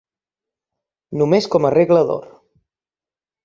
Només 1.23 1.49
com 1.57 1.69
a 1.69 1.73
regla 1.77 2.05
d'or. 2.11 2.27